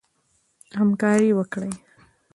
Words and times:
همکاري 0.79 1.29
وکړئ. 1.35 1.71